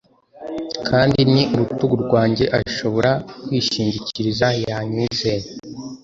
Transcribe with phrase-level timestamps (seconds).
[0.87, 3.11] kandi ni urutugu rwanjye ashobora
[3.43, 5.47] kwishingikiriza yanyizeye